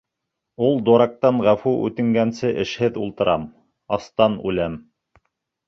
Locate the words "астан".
4.01-4.43